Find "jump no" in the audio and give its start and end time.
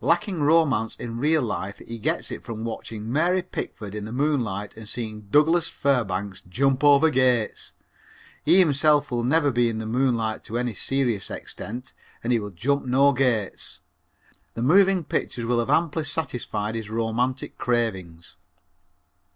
12.52-13.12